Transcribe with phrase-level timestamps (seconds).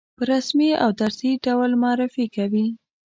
[0.17, 2.67] په رسمي او درسي ډول معرفي کوي.